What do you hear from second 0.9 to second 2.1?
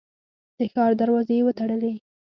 دروازې یې وتړلې.